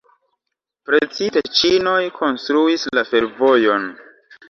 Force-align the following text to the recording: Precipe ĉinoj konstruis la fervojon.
Precipe 0.91 1.45
ĉinoj 1.59 2.01
konstruis 2.17 2.91
la 3.01 3.09
fervojon. 3.15 3.91